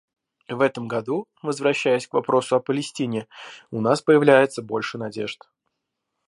В 0.49 0.61
этом 0.61 0.87
году, 0.87 1.27
возвращаясь 1.43 2.07
к 2.07 2.13
вопросу 2.15 2.55
о 2.55 2.59
Палестине, 2.59 3.27
у 3.69 3.81
нас 3.81 4.01
появляется 4.01 4.63
больше 4.63 4.97
надежд. 4.97 5.47